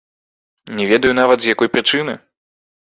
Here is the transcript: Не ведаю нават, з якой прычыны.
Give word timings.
Не 0.79 0.89
ведаю 0.93 1.13
нават, 1.21 1.37
з 1.47 1.53
якой 1.57 1.73
прычыны. 1.77 2.21